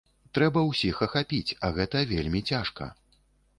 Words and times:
Трэба 0.37 0.63
ўсіх 0.69 1.01
ахапіць, 1.07 1.55
а 1.69 1.71
гэта 1.77 2.03
вельмі 2.15 2.43
цяжка. 2.55 2.91